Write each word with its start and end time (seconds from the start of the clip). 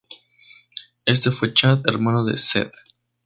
Este 1.05 1.29
fue 1.29 1.53
Chad, 1.53 1.81
hermano 1.85 2.25
de 2.25 2.35
Cedd. 2.35 2.71